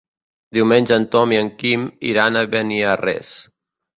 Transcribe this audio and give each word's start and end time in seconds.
Diumenge 0.57 0.95
en 1.01 1.05
Tom 1.15 1.33
i 1.35 1.39
en 1.41 1.51
Quim 1.59 1.85
iran 2.13 2.39
a 2.41 2.45
Beniarrés. 2.55 3.37